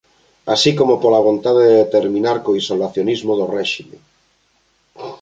Así 0.53 0.71
como 0.79 0.99
pola 1.03 1.25
vontade 1.27 1.63
de 1.75 1.83
terminar 1.95 2.37
co 2.43 2.57
isolacionismo 2.61 3.31
do 3.39 3.45
Réxime. 3.55 3.97